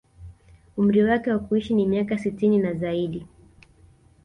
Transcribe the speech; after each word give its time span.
Umri 0.77 1.01
wake 1.03 1.31
wa 1.31 1.39
kuishi 1.39 1.73
ni 1.73 1.85
miaka 1.85 2.17
sitini 2.17 2.57
na 2.57 2.73
zaidi 2.73 3.25